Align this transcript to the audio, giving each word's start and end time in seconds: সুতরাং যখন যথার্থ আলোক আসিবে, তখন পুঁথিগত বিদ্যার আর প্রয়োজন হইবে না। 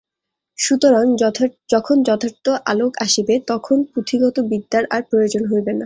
সুতরাং 0.57 1.05
যখন 1.69 1.97
যথার্থ 2.03 2.45
আলোক 2.71 2.91
আসিবে, 3.05 3.35
তখন 3.47 3.77
পুঁথিগত 3.91 4.35
বিদ্যার 4.51 4.83
আর 4.89 5.01
প্রয়োজন 5.09 5.43
হইবে 5.51 5.71
না। 5.71 5.79